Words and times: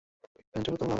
প্যান্টের 0.51 0.71
বোতাম 0.73 0.79
লাগান। 0.81 0.89